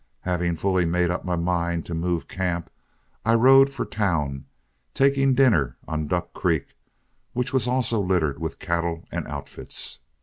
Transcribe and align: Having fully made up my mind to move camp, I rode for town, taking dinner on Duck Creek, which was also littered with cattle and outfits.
Having 0.21 0.55
fully 0.55 0.87
made 0.87 1.11
up 1.11 1.25
my 1.25 1.35
mind 1.35 1.85
to 1.85 1.93
move 1.93 2.27
camp, 2.27 2.71
I 3.23 3.35
rode 3.35 3.71
for 3.71 3.85
town, 3.85 4.45
taking 4.95 5.35
dinner 5.35 5.77
on 5.87 6.07
Duck 6.07 6.33
Creek, 6.33 6.75
which 7.33 7.53
was 7.53 7.67
also 7.67 7.99
littered 7.99 8.39
with 8.39 8.57
cattle 8.57 9.05
and 9.11 9.27
outfits. 9.27 9.99